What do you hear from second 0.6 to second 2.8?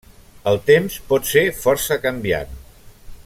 temps pot ser força canviant.